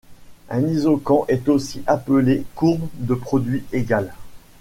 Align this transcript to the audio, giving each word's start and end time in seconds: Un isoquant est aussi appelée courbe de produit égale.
Un 0.49 0.65
isoquant 0.67 1.25
est 1.27 1.47
aussi 1.47 1.83
appelée 1.85 2.43
courbe 2.55 2.89
de 2.95 3.13
produit 3.13 3.63
égale. 3.71 4.11